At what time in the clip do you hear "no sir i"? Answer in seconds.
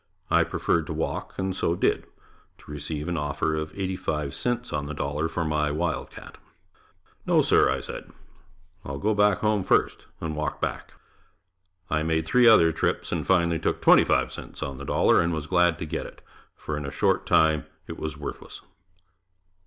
7.27-7.81